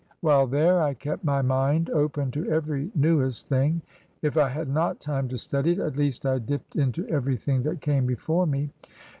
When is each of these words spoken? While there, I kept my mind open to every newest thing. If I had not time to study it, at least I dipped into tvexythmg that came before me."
While 0.21 0.47
there, 0.47 0.81
I 0.81 0.95
kept 0.95 1.23
my 1.23 1.43
mind 1.43 1.91
open 1.91 2.31
to 2.31 2.49
every 2.49 2.89
newest 2.95 3.47
thing. 3.47 3.83
If 4.23 4.35
I 4.35 4.49
had 4.49 4.67
not 4.67 4.99
time 4.99 5.27
to 5.27 5.37
study 5.37 5.73
it, 5.73 5.79
at 5.79 5.95
least 5.95 6.25
I 6.25 6.39
dipped 6.39 6.75
into 6.75 7.03
tvexythmg 7.03 7.61
that 7.65 7.81
came 7.81 8.07
before 8.07 8.47
me." 8.47 8.71